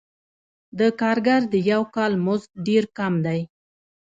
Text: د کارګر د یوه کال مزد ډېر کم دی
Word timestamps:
د 0.79 0.81
کارګر 0.99 1.41
د 1.53 1.55
یوه 1.71 1.87
کال 1.95 2.13
مزد 2.25 2.49
ډېر 2.67 2.83
کم 2.97 3.13
دی 3.25 3.41